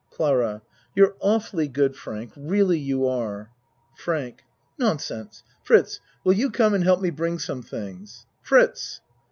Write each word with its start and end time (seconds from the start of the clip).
CLARA 0.09 0.63
You're 0.95 1.15
awfully 1.19 1.67
good, 1.67 1.95
Frank. 1.95 2.31
Really 2.35 2.79
you 2.79 3.07
are. 3.07 3.51
FRANK 3.95 4.43
Nonsense! 4.79 5.43
Fritz, 5.61 5.99
will 6.23 6.33
you 6.33 6.49
come 6.49 6.73
and 6.73 6.83
help 6.83 7.01
me 7.01 7.11
bring 7.11 7.37
some 7.37 7.61
things? 7.61 8.25
Fritz! 8.41 9.01